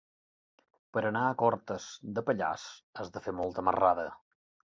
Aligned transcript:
Per 0.97 1.03
anar 1.09 1.21
a 1.25 1.35
Cortes 1.41 1.85
de 2.15 2.25
Pallars 2.31 2.65
has 3.03 3.13
de 3.19 3.23
fer 3.27 3.37
molta 3.43 3.67
marrada. 3.71 4.09